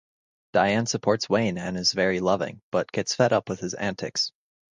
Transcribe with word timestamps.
Diane 0.53 0.87
supports 0.87 1.29
Wayne 1.29 1.59
and 1.59 1.77
is 1.77 1.91
very 1.93 2.21
loving, 2.21 2.59
but 2.71 2.91
gets 2.91 3.13
fed 3.13 3.31
up 3.31 3.47
with 3.47 3.59
his 3.59 3.75
antics. 3.75 4.31